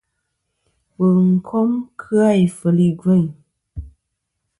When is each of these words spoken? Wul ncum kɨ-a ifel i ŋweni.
Wul 0.95 1.15
ncum 1.35 1.71
kɨ-a 2.01 2.29
ifel 2.45 2.77
i 2.87 2.89
ŋweni. 2.97 3.31